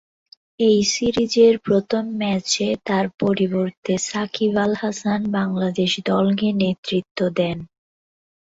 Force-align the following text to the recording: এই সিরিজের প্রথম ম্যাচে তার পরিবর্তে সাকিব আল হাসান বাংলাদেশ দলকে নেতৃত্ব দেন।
এই 0.59 0.79
সিরিজের 0.91 1.53
প্রথম 1.59 2.03
ম্যাচে 2.19 2.67
তার 2.87 3.05
পরিবর্তে 3.21 3.93
সাকিব 4.07 4.53
আল 4.57 4.71
হাসান 4.81 5.21
বাংলাদেশ 5.37 5.91
দলকে 6.09 6.47
নেতৃত্ব 6.61 7.19
দেন। 7.37 7.57